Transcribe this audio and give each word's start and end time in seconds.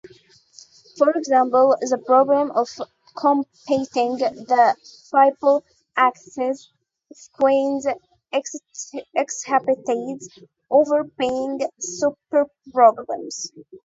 For 0.97 1.11
example, 1.11 1.77
the 1.79 1.99
problem 2.03 2.49
of 2.55 2.67
computing 3.15 4.17
the 4.17 4.75
Fibonacci 5.13 6.65
sequence 7.13 7.85
exhibits 9.13 10.39
overlapping 10.71 11.59
subproblems. 11.79 13.49